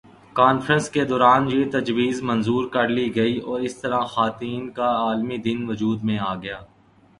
conference 0.35 0.89
کے 0.89 1.03
دوران 1.05 1.49
یہ 1.51 1.69
تجویز 1.71 2.21
منظور 2.23 2.69
کر 2.69 2.87
لی 2.87 3.05
گئی 3.15 3.37
اور 3.39 3.61
اس 3.61 3.77
طرح 3.81 4.01
خواتین 4.05 4.69
کا 4.71 4.89
عالمی 4.97 5.37
دن 5.37 5.69
وجود 5.69 6.03
میں 6.03 6.17
آگیا 6.19 6.59